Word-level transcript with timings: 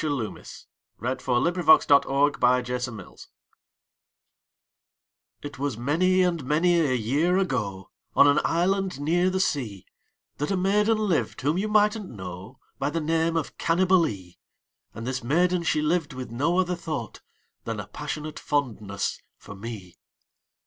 V^ 0.01 0.05
Unknown,} 0.05 0.43
632 0.99 1.61
Parody 1.61 1.61
A 1.61 2.01
POE 2.01 2.21
'EM 2.89 2.99
OF 2.99 3.17
PASSION 3.19 3.31
It 5.43 5.59
was 5.59 5.77
many 5.77 6.23
and 6.23 6.43
many 6.43 6.79
a 6.79 6.95
year 6.95 7.37
ago, 7.37 7.91
On 8.15 8.25
an 8.27 8.39
island 8.43 8.99
near 8.99 9.29
the 9.29 9.39
sea, 9.39 9.85
That 10.37 10.49
a 10.49 10.57
maiden 10.57 10.97
lived 10.97 11.41
whom 11.41 11.59
you 11.59 11.69
migbtnH 11.69 12.07
know 12.07 12.57
By 12.79 12.89
the 12.89 12.99
name 12.99 13.37
of 13.37 13.59
Cannibalee; 13.59 14.39
And 14.95 15.05
this 15.05 15.23
maiden 15.23 15.61
she 15.61 15.83
lived 15.83 16.13
with 16.13 16.31
no 16.31 16.57
other 16.57 16.75
thought 16.75 17.21
Than 17.65 17.79
a 17.79 17.85
passionate 17.85 18.39
fondness 18.39 19.21
for 19.37 19.53
me. 19.55 19.99